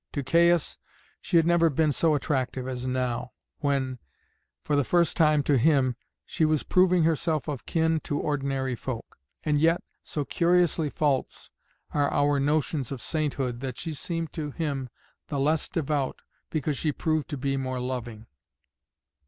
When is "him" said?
5.59-5.95, 14.49-14.89